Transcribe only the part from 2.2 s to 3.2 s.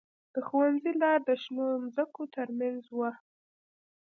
ترمنځ وه